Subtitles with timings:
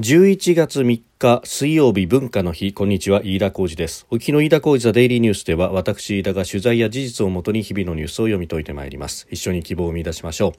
[0.00, 2.72] 11月3日水曜日文化の日。
[2.72, 3.20] こんにちは。
[3.22, 4.06] 飯田浩二です。
[4.08, 9.26] 沖の飯田浩二ザデイリーニュースでは私飯田が取材や事実をもとに日々のニュースを読み解いてまいります。
[9.30, 10.52] 一緒に希望を見出しましょう。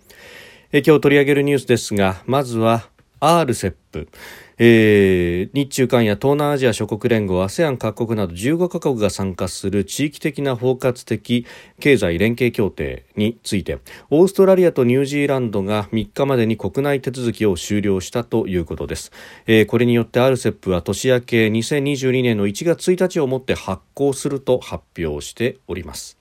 [0.72, 2.88] え今日取り上げるニュースですがまずは
[3.20, 4.10] RCEP
[4.64, 11.48] えー、日中韓や東南アジア諸国連合 ASEAN 各国など15カ国が参加する地域的な包括的
[11.80, 13.80] 経済連携協定について
[14.12, 19.12] オーストラリアとニュージーランドが3日までに国内手続きを終了したということです、
[19.48, 26.21] えー、これによって RCEP は年明け2022年の1月1日をもって発行すると発表しております。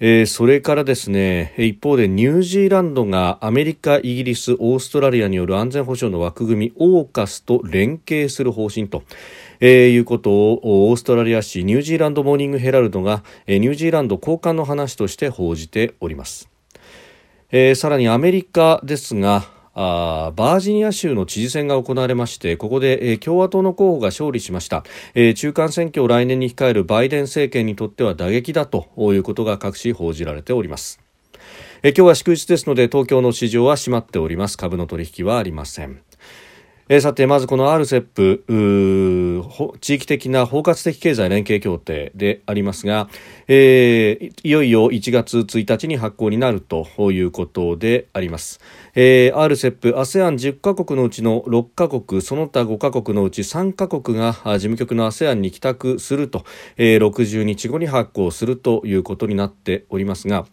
[0.00, 9.02] えー、それからですね一方でニュージーランドがアメリカ、イギリス、オーストラリアによる安全保障の枠組みオーカスと連携する方針と、
[9.58, 16.48] えー、いうことをオーストラリア紙ニュージーランドモーニングヘラルドが、えー、ニュージーランド高官の話として報じております、
[17.50, 24.82] えー、さらにアメリカですがあバージニア州の知事選が行われましてここで、えー、共和党の候補が勝利しました、
[25.14, 31.00] えー、中間選挙を来年に控えるバイデン政権にとっては打撃だということが各紙報じられております。
[31.84, 34.58] え今日は祝日ですので東京の市場は閉まっております。
[34.58, 36.02] 株の取引はありません。
[36.90, 43.10] えさて、まずこの RCEP、地域的な包括的経済連携協定でありますが、
[43.46, 48.58] えー、いよいよ1月1日に発行になるということであります。
[48.94, 56.46] えー、RCEP、ASEAN10 カ国のうちの6カ国、その他5カ国のうち3カ国が事務局の ASEAN に帰宅すると、
[56.78, 60.46] えー、60日後に発行するということになっておりますが、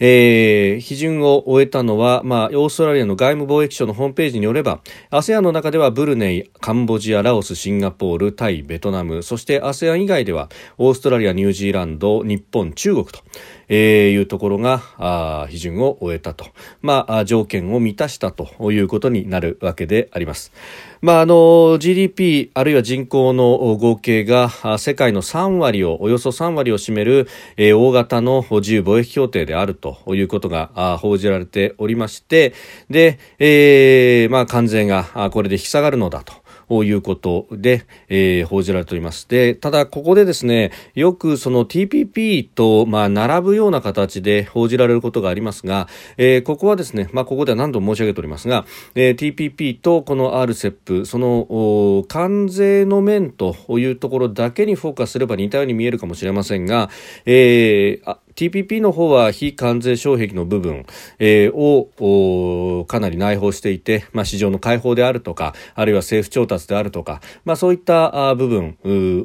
[0.00, 13.20] えー、批准を終えたのは、まあ、オーストラリアの外務貿易省のホームページによれば ASEAN の中ではブルネイ、カンボジア、ラオス、シンガポール、タイ、ベトナムそして ASEAN 以外ではオーストラリア、ニュージーランド、日本、中国と
[13.68, 16.46] えー、いうところがあ批准を終えたと、
[16.80, 20.52] まあ、条件を満たしたということになるわけであります。
[21.00, 32.52] まあ、あの GDP あるいは人口の合計が世界の3割をおよそ3割を占める、えー、大型の自由貿易協定であるということが報じられておりまして
[32.90, 36.47] で、えーまあ、関税がこれで引き下がるのだと。
[36.70, 39.28] いうことで、えー、報じられております。
[39.28, 56.90] で、ただここでですね、よくその TPP と、まあ、並ぶような形で報じられることがありますが、えー、ここはですね、まあ、ここでは何度も申し上げておりますが、えー、TPP とこの RCEP、その、関税の面というところだけにフォーカスすれば似たように見えるかもしれませんが、
[57.24, 60.86] えー、TPP の方は非関税障壁の部分、
[61.18, 68.76] えー、をかなり内包していて、まあ、市場の開放であるとか、あるいは政府調達であるとか、まあ、そういった部分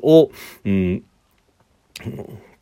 [0.02, 0.32] を、
[0.66, 1.04] うん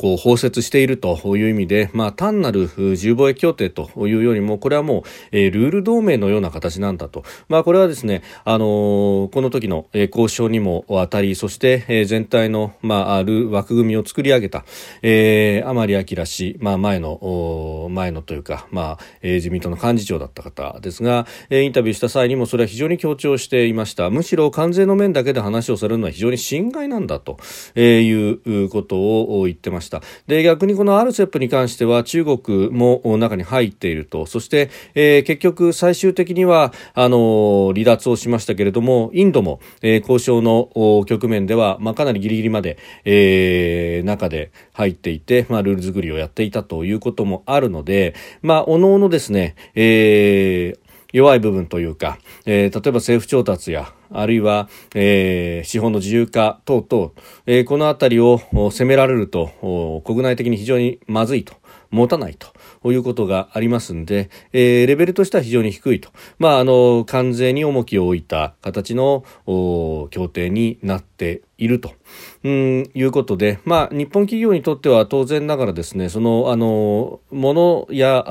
[0.01, 14.66] こう包摂しているという意味で、まあ、単なる自由貿易協定というよりもこれはもう、えー、ルール同盟のような形なんだと、まあ、これはですね、あのー、この時の、えー、交渉にも当たりそして、えー、全体の、まあ、ある枠組みを作り上げた、
[15.03, 27.38] えー、甘利明氏、まあ、前の前のというか、まあえー、自民党の幹事長だった方ですが、えー、インタビューした際にもそれは非常に強調していましたむしろ関税の面だけで話をされるのは非常に心外なんだと、
[27.75, 29.91] えー、いうことを言ってました。
[30.28, 34.25] で逆にこの RCEP に関しては中国も中に入っていると。
[34.25, 40.69] そして、えー、結局最終的にはあの離脱をしましたけれどもインドも、えー、交渉の
[41.06, 50.79] 局面では、まあ、かなりギリギリまで、えー、中で入っていて、まあ、ルール作りをやっていたということもあるので、まあ、おのおのですね、えー、
[51.13, 57.11] 弱い部分というか、えー、例えば政府調達やあるいは、えー、資本の自由化等々、
[57.45, 58.39] えー、このあたりを
[58.72, 61.55] 責められると国内的に非常にまずいと
[61.91, 66.09] 持たないということがありますんで、えー、レベルとしては非常に低いと。
[66.39, 71.94] まあ、あの、関税に重きを置いた形の協定になっていると。
[72.44, 78.23] うん、いうことで、まあ、日本企業にとっては当然ながらですね、その、あの、ものや、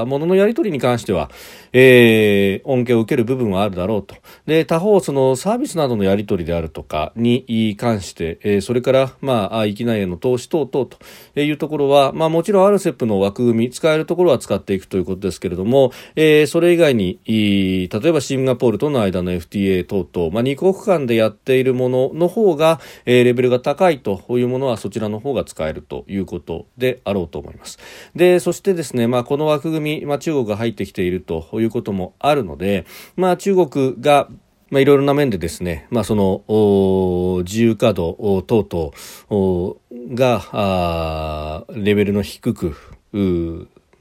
[0.00, 1.30] あもののやり取りに関しては、
[1.74, 4.16] えー、恩恵を受ける部分はあるだろうと。
[4.46, 10.86] で、他方、そのサービスなどのやり取りであるとかに関して、えー、それから、まあ、域内への投資等々
[11.34, 27.78] というところは、まあ、もちろん RCEP の枠組み、使えるところは使っていくということですけれども、えー、それ以外に、例えばシンガポールとの間の FTA 等々、まあ、2国間でやっているものの方が、がえー、レベルベルが高いというものはそちらの方が使えるということであろうと思います。
[28.14, 32.86] で、そしてですね、まあ、この枠組み、まあ、中国が入ってきているということもあるので、
[33.16, 34.28] まあ、中国が
[34.70, 39.76] まあ、いろいろな面でですね、まあ、その自由稼働等々
[40.14, 42.74] がレベルの低く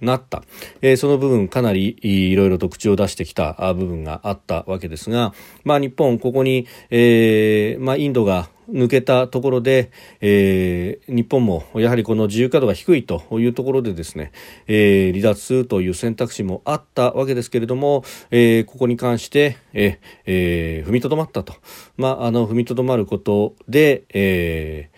[0.02, 0.44] なった、
[0.82, 5.34] えー、その部分かなりいろいろと口を出してきた部分があったわけですが、
[5.64, 14.32] まあ、日本ここに、えーまあ、インドが抜けたところで、えー、日本もやはりこの自由化度が低いというところでですね、
[14.68, 21.54] えー、離脱するという選択肢もあったわけですけれども、えー、ここに関して、ええー、踏みとどまったと、
[21.98, 24.91] まあ、あの踏みとどまることで、えー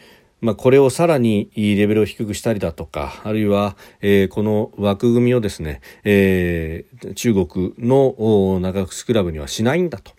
[0.43, 10.11] まあ、これをさらにレベルを低くしたりだとか、あるいは、えー、この枠組みをですね、えー、中国の長靴クラブにはしないんだと。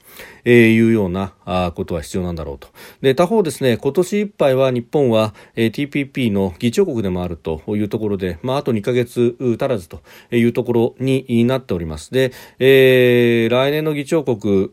[0.44, 2.68] えー、いうようなあことは必要なんだろうと。
[3.00, 12.12] で、他方ですね、今年いっぱいは日本は、えー、TPP の議長国でもあるというところで、まあ、あと2ヶ月足らずというところになっております。
[12.12, 14.70] で、えー、来年の議長国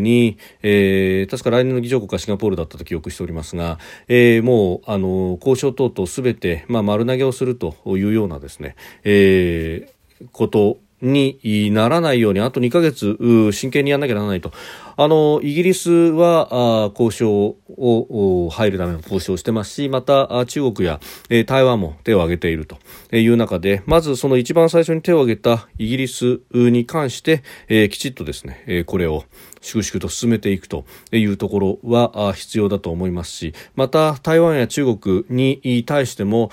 [0.00, 3.78] に、えー、確か来年の議長国はシンガポールだったと記憶しておりますが、
[4.08, 13.16] えー、もう、あの、交渉等々すべて、まあ、丸投げをするというようなですね、えー、ことにならないようにあと2ヶ月
[13.52, 14.52] 真剣にやらなきゃならないと。
[14.96, 21.00] あのイギリスは交渉を入るための交渉をしてますしまた中国や
[21.46, 22.78] 台湾も手を挙げていると。
[23.12, 27.42] いう中でまずその一番最初に手を挙げたイギリスに関して
[27.90, 29.24] きちっとですねこれを
[29.60, 36.50] 粛々と進めていくというところは必要だと思いますしまた台湾や中国に対しても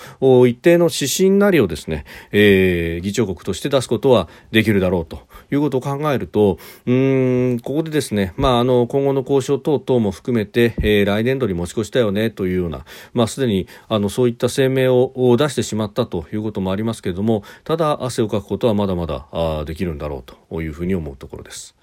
[0.47, 21.77] 一定の指針なりをですね、えー、議長国として出すことはできるだろうということを考えるとうんここでですね、まあ、あの今後の交渉等々も含めて、えー、来年度に持ち越したよねというような、まあ、すでにあのそういった声明を出してしまったということもありますけれどもただ汗をかくことはまだまだできるんだろうというふうに思うところです。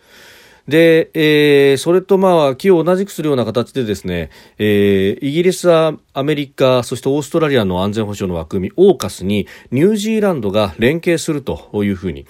[0.69, 12.26] で、えー、それとまあ、気を同じくするような形でですね、えー、イギリスはアメリカ、そしてオーストラリアの安全保障の枠組み、オーカスにニュージーランドが連携するというふうに、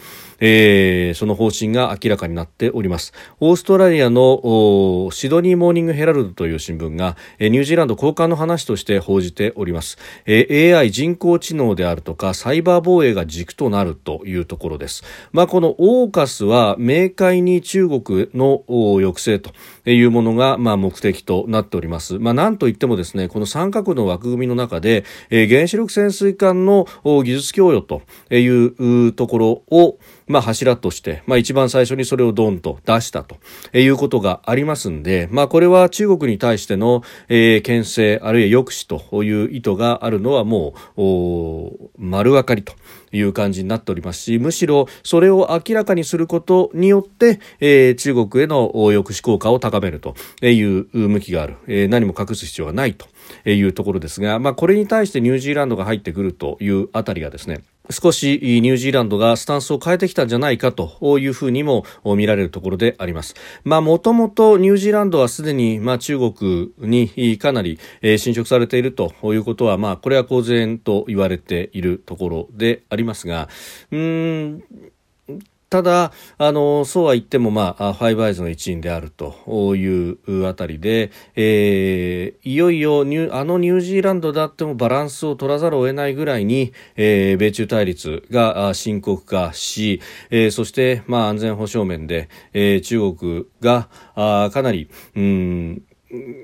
[0.46, 3.14] えー、その方針が明らかになっております。
[3.40, 9.96] オーストラリアのシドニーモーニングヘラルドという新聞が、えー、ニュージーランド交換の話として報じております。
[10.26, 15.02] えー、AI 人工知能であるとかサイバー防衛が軸となるというところです。
[15.32, 19.52] まあ、このオーカスは明快に中国の抑制と
[19.92, 22.18] いうものが、まあ、目的となっております。
[22.18, 28.02] まあ、なんといってもですね、この三角の枠組みの中で、えー、原子力潜水艦の技術供与と
[28.34, 33.36] いうところを、まあ、柱として、まあ、一番最初にそれをドンと出したと
[33.76, 42.72] いうことがありますんで、まあ、これは中国に対しての、えー、牽制、あるいは抑止という意図があるのはもう、丸分かりと
[43.16, 51.56] いう感じになっておりますし、むしろそれを明らかにすることによって、えー、中国への抑止効果を高めるという向きがある。
[51.66, 53.06] えー、何も隠す必要はないと
[53.44, 61.84] いうところですが、まあ、これに対してニュージーランドが入ってくるというあたりがですね、少しニュージーランドがスタンスを変えてきたんじゃないかというふうにも
[62.16, 63.34] 見られるところであります。
[63.62, 67.78] まあもともとニュージーランドはすでにまあ中国にかなり
[68.16, 73.50] 侵食されているということはまあこれは公然と言われているところでありますが、
[73.92, 74.64] うん
[75.74, 90.00] ただ、あの、そうは言っても、まあ、ファイブアイズの一員であるというあたりで、えー、いよいよニュ、あのニュージーランドだってもバランスを取らざるを得ないぐらいに、えー、米中対立が深刻化し、
[90.30, 95.82] えー、そして、まあ、安全保障面で、えー、中国が、あかなり、うん、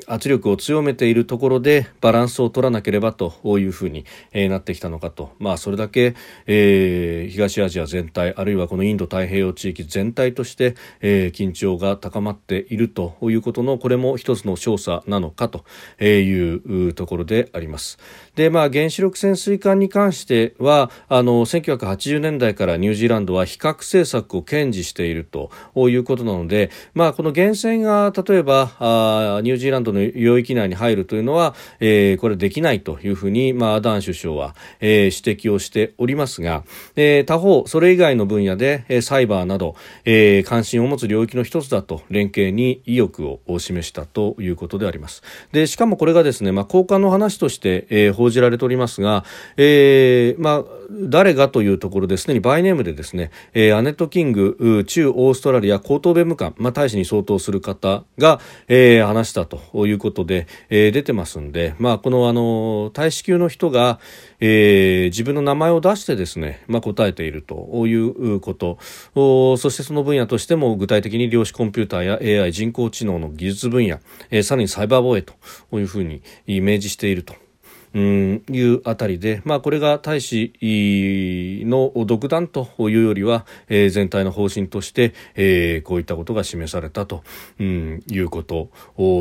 [0.07, 6.15] 圧力を強めているところでバランスを取らなければというふうに、えなってきたのかと、まあ、それだけ、
[6.47, 15.65] えー、東アジア全体あるいはこのインド太平洋地域全体として、えー、緊張が高まっているということのこれも一つの調査なのかと
[16.03, 17.99] いうところであります。
[18.35, 36.65] で、まあ、原子力潜水艦に関してはあの1980年代からニュージーランドは非核政策を堅持しているということなので、まあ、この源泉が例えばあニュージージーランドの領域内に入るというのは、えー、これできないというふうに、まあ、アダン首相は、えー、指摘をしておりますが、
[36.97, 45.23] えー、他方、それ以外の分野で、えー、サイバーなど、えー、関心を持つ領域の一つだと連携に意欲を示したということであります。
[45.53, 49.25] でしかもこれがですね、まあ、交換の話として、えー、報じられておりますが、
[49.57, 64.01] えーまあ、誰がというところですでにバイネームでですね、えー、アネット・キング中オーストラリア高等弁務官、まあ、大使に相当する方が、えー、話したということで、えー、出てますんで、まあ、このあの大使級の人が、
[64.41, 68.79] えー、自分の名前を出してですね、まあ、答えているということ。
[69.15, 73.99] そしてその分野としても具体的に量子コンピューターや AI 人工知能の技術分野、
[74.31, 75.35] えー、さらにサイバー防衛と
[75.73, 77.35] いうふうに明示していると。
[77.95, 80.53] うんいうあたりで、まあ、これが大使
[81.67, 87.23] の独断というよりは、えー、全体の方針として、えー、こういったことが示されたと、
[87.59, 88.71] うん、いうこと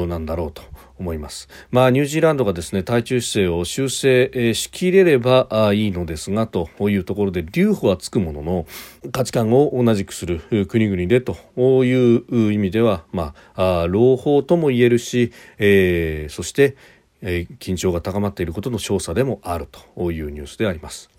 [0.08, 0.62] なんだろうと
[1.00, 1.48] 思います。
[1.72, 8.68] まあ、ニュージーランドがですね、対中姿勢を修正しきれればいいのですが、というところで、留保はつくものの、
[9.12, 11.38] 価値観を同じくする国々でと
[11.86, 16.76] いう意味では、まあ、朗報とも言えるし、えー、そして、
[17.22, 21.10] えー、緊張が高まっていることの調査でもあるというニュースであります。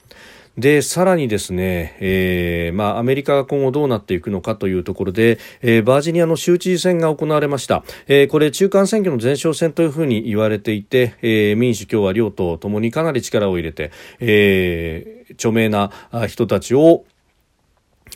[0.59, 15.92] でさらにですね、えーまあ、アメリカが今後どうなっていくのかというところで、えー、バージニアの州知事選が行われました、えー、これ中間選挙の前哨戦というふうに言われていて、えー、民主共和両党ともにかなり力を入れて、えー、著名な
[16.26, 17.04] 人たちを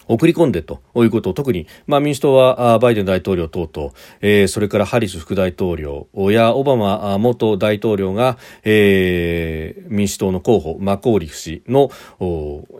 [0.08, 11.90] 送り込んでということを特に、まあ、民主党はバイデン大統領等々、えー、それからハリス副大統領やオバマ元大統領が、えー、民主党の候補マコーリフ氏の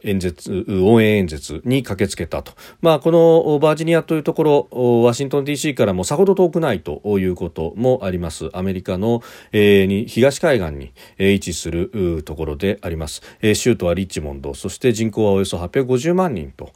[0.03, 8.51] 演説応援演説に駆けつけたと、まあ、このバージニアというところワシントン DC からもさほど遠くないということもあります。
[8.53, 16.73] アメリカの、えー、東海岸に、位置するところであります、えー、州都はリッチモンドそして人口はおよそ850万人と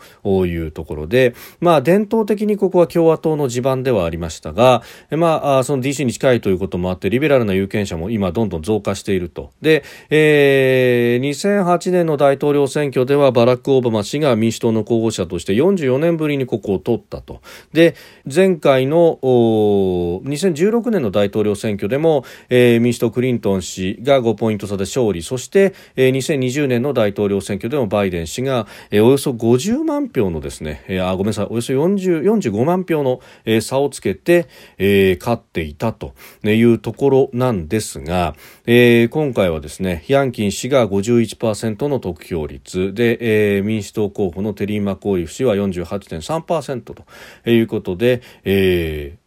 [0.46, 9.50] いうところで、まあ、伝統的にここは共和党の地盤ではありましたが、まあ、その DC に近いということもあって、リベラルな有権者も今どんどん増加していると。
[9.60, 17.40] で、えー、2008年の大統領選挙ではバラック・オバマ氏が民主党の候補者として44年ぶりにここを取ったと。
[17.72, 17.94] で、
[18.32, 38.34] 前回の2016年の大統領選挙でも、えー、民主党クリントン氏が5ポイント差で勝利、そして、えー、2020年の大統領選挙でもバイデン氏が、えー、およそ50万票のですね、えー、あごめんなさいおよそ40 45万票の、えー、差をつけて、えー、勝っていたというところなんですが、
[38.66, 49.18] えー、今回はですねヤンキン氏が51%の得票率で、えー、民主党候補のテリー・マコーリフ氏は48.3%ということで、え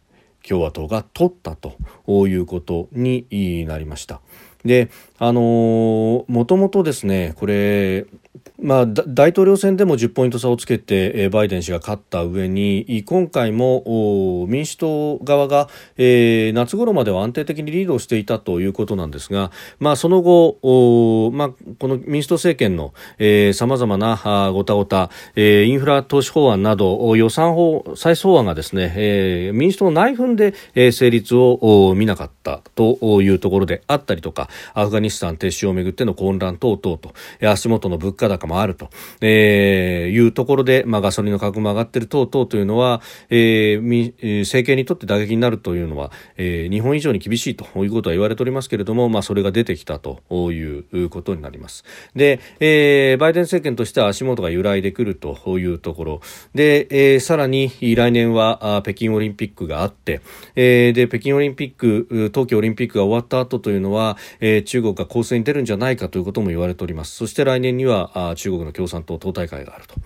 [0.42, 1.76] ー、共和党が取ったと
[2.26, 4.20] いうことになりました。
[4.64, 4.90] で、
[5.24, 8.06] あのー、もともとですね、これ、
[8.62, 19.50] まあ、大統領選でも10ポイント差をつけてバイデン氏が勝った上に今回も民主党側が、えー、夏頃までは安定的にリードしていたということなんですが、
[19.80, 22.94] まあ、その後、まあ、この民主党政権の
[23.52, 37.14] さまざまなごたごた、インフラ投資法案など予算法再草案がですね、えー、民主党内紛で、成立を見なかったというところであったりとかアフガニスタン撤収をめぐっての混乱等々と
[37.46, 38.90] 足元の物価高もあると、
[39.20, 43.00] えー、いうところで、まあ、ガソリンの価格も上がっている等々というのは、
[43.30, 51.84] えー、政権にとって打撃になるというのは、えー、日本以上に厳しいということは言われておりますけれども、まあ、それが出てきたということになります。
[52.14, 56.20] で、えー、バイデン政権としては足元が揺らいでくるというところ
[56.54, 60.20] で、えー、さらに来年は北京オリンピックがあって、
[60.56, 69.96] えー、で北京オリンピック東京オリンピックが終わった後というのは、えー、中国か攻勢に出るんじゃないかということも言われておりますそして来年には中国の共産党党大会があると。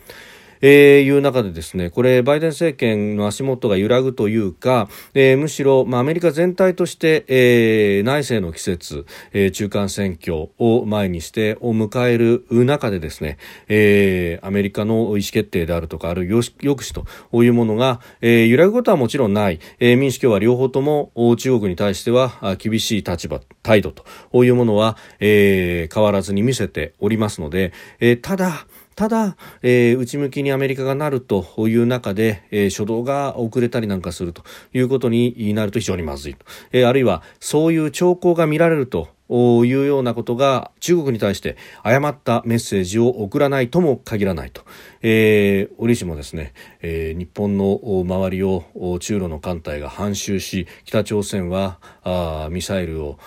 [0.60, 28.66] えー、いう中でですねこれバイデン政権の足元が揺らぐというか、えー、むしろ、まあ、アメリカ全体として、えー、内政の季節、えー、中間選挙を前にしてを迎える中でですね、えー、アメリカの意思決定であるとかあるいは抑止というものが、えー、揺らぐことはもちろんない、えー、民主共和両方とも中国に対しては厳しい立場態度というものは、えー、変わらずに見せておりますので、えー、ただ
[28.96, 44.62] ただ、えー、内向きにアメリカがなるという中で、えー、初動が遅れたりなんかするということになると非常にまずいと、えー、あるいはそういう兆候が見られるというようなことが中国に対して誤ったメッセージを送らないとも限らないと、
[45.02, 48.64] えー、折しもですね、えー、日本の周りを
[49.00, 53.18] 中ロの艦隊が半周し北朝鮮はあミサイルを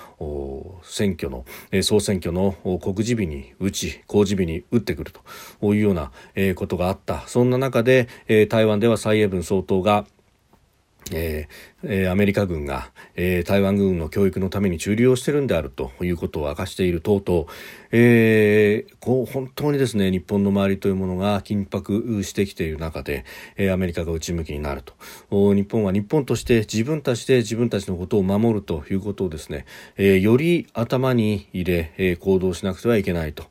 [0.84, 5.22] 選挙の、えー、総選挙の告示日に撃ち公示日に撃ってくると。
[5.62, 7.28] いうような、えー、ことがあった。
[7.28, 10.06] そんな中で、えー、台湾では蔡英文総統が
[11.12, 17.46] えー、アメリカ軍が、えー、台湾軍の教育のために駐留をしているんであるということを明かしている等々、
[17.92, 23.24] えー、こう本当にですね日本の周りというものが緊迫してきている中で、
[23.56, 24.94] えー、アメリカが内向きになると
[25.54, 33.46] 日本は日本として自分たちで自分たちのことを守るということをですね、えー、より頭に入れ、えー、行動しなくてはいけないと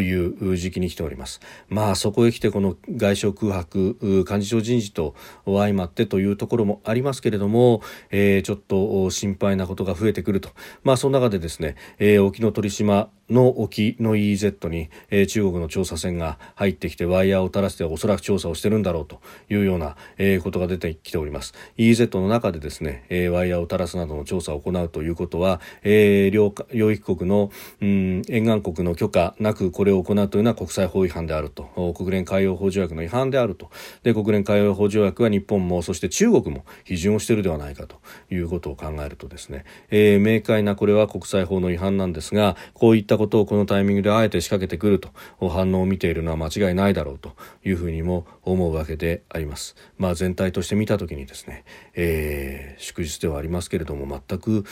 [0.00, 1.40] いう時期に来ております。
[1.68, 5.14] まあそこへ来てこの外相空白幹事長人事と
[5.44, 7.63] 相まってというところもありますけれども、
[8.10, 10.50] えー、ちょっと心配なことが増えてくると。
[10.82, 21.54] まあその中でですね、えー、沖ノ鳥島の沖の EZ に、えー、中国の調査船が入ってきてワイヤーを垂らしておそらく調査をしてるんだろうというような、えー、ことが出てきております。
[21.78, 27.50] EZ の中でですね、えー、ワイヤーを垂らすなどの調査を行うということは、えー、領領域国の、
[27.80, 31.64] うん、沿岸国の許可なくこれを行うというのは国際法違反であると。
[31.96, 33.70] 国連海洋法条約の違反であると。
[34.02, 37.96] で国連海洋法条約は日本もそして中国も批准をしているではないかと
[38.30, 45.10] いうことを考えるとですね、えー、明快なこれは国際法の違反なんですがこういったったことをこのタイミングであえて仕掛けてくると
[45.48, 47.32] 反応を見ているのは間違いないだろうと
[47.64, 49.76] いうふうにも思うわけであります。
[49.96, 54.64] まあ、全体として見た時にですね、えー、祝日ではありますけれども全く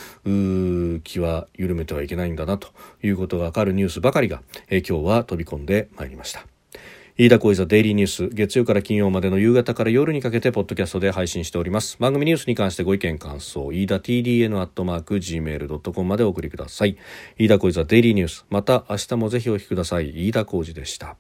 [1.05, 2.69] 気は緩めてはいけないんだなと
[3.03, 6.52] いうことがわかるニュースばかりが、えー、今日は飛び込んでまいりました。
[7.19, 11.99] 飯田浩司ザデイリーニュース月曜から金曜までの夕方から夜にかけてポッドキャストで配信しております。
[12.01, 16.97] 番組ニュースに関してご意見感想飯田 TDN アットマーク Gmail.com までお送りください。
[17.37, 20.29] 飯田浩司ザデイリーニュースまた明日もぜひお聞きください。
[20.29, 21.17] 飯田浩司でした。